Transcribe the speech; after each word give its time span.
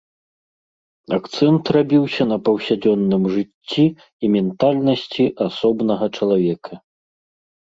Акцэнт 1.17 1.63
рабіўся 1.75 2.23
на 2.31 2.37
паўсядзённым 2.47 3.23
жыцці 3.33 3.85
і 3.93 4.25
ментальнасці 4.37 5.23
асобнага 5.49 6.05
чалавека. 6.17 6.73